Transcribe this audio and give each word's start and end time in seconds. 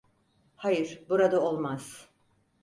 Hayır, 0.55 1.03
burada 1.09 1.39
olmaz. 1.41 2.09